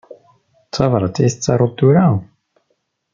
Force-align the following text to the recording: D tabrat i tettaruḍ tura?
D 0.65 0.69
tabrat 0.75 1.17
i 1.25 1.27
tettaruḍ 1.31 1.71
tura? 1.77 2.05